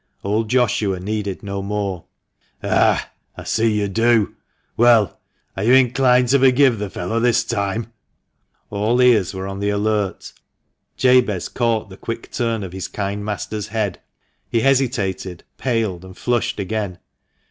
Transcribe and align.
Old 0.23 0.49
Joshua 0.49 0.99
needed 0.99 1.43
no 1.43 1.61
more." 1.61 2.05
Ah, 2.63 3.11
I 3.37 3.43
see 3.43 3.71
you 3.79 3.87
do! 3.87 4.33
Well, 4.75 5.19
are 5.55 5.63
you 5.63 5.73
inclined 5.73 6.29
to 6.29 6.39
forgive 6.39 6.79
the 6.79 6.89
fellow 6.89 7.19
this 7.19 7.43
time?" 7.43 7.93
All 8.71 8.99
ears 8.99 9.35
were 9.35 9.45
on 9.45 9.59
the 9.59 9.69
alert. 9.69 10.33
Jabez 10.97 11.49
caught 11.49 11.91
the 11.91 11.97
quick 11.97 12.31
turn 12.31 12.63
of 12.63 12.73
his 12.73 12.87
kind 12.87 13.23
master's 13.23 13.67
head. 13.67 14.01
He 14.49 14.61
hesitated, 14.61 15.43
paled, 15.59 16.03
and 16.03 16.17
flushed 16.17 16.59
again. 16.59 16.97